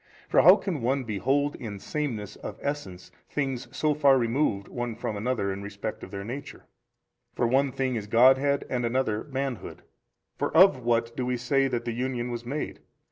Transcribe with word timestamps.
for 0.27 0.41
how 0.41 0.55
can 0.55 0.81
one 0.81 1.03
behold 1.03 1.55
in 1.57 1.77
sameness 1.77 2.35
of 2.37 2.57
essence 2.59 3.11
things 3.29 3.67
so 3.71 3.93
far 3.93 4.17
removed 4.17 4.67
one 4.67 4.95
from 4.95 5.15
another 5.15 5.53
in 5.53 5.61
respect 5.61 6.01
of 6.03 6.09
their 6.09 6.23
nature? 6.23 6.65
for 7.35 7.45
one 7.45 7.71
thing 7.71 7.95
is 7.95 8.07
Godhead, 8.07 8.65
and 8.67 8.83
another 8.83 9.25
manhood. 9.25 9.83
For 10.39 10.51
of 10.57 10.79
what 10.79 11.15
do 11.15 11.23
we 11.23 11.37
say 11.37 11.67
that 11.67 11.85
the 11.85 11.91
Union 11.93 12.31
was 12.31 12.43
made? 12.47 12.79